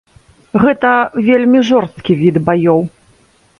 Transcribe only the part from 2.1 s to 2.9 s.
від баёў.